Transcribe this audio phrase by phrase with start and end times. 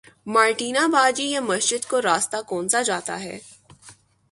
[0.27, 3.37] Martina باجی یہ مسجد کو راستہ کونسا جاتا ہے